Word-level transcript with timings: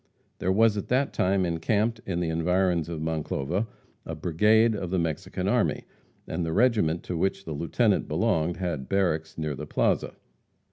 There 0.39 0.51
was 0.51 0.77
at 0.77 0.87
that 0.87 1.13
time 1.13 1.45
encamped, 1.45 2.01
in 2.07 2.21
the 2.21 2.29
environs 2.29 2.89
of 2.89 3.01
Monclova, 3.01 3.67
a 4.03 4.15
brigade 4.15 4.73
of 4.75 4.89
the 4.89 4.97
Mexican 4.97 5.47
army, 5.47 5.83
and 6.27 6.43
the 6.43 6.53
regiment 6.53 7.03
to 7.03 7.15
which 7.15 7.45
the 7.45 7.53
lieutenant 7.53 8.07
belonged 8.07 8.57
had 8.57 8.89
barracks 8.89 9.37
near 9.37 9.53
the 9.53 9.67
plaza. 9.67 10.15